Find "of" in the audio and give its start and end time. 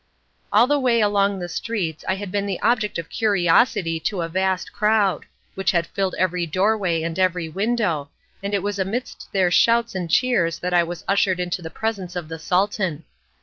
2.97-3.07, 12.15-12.29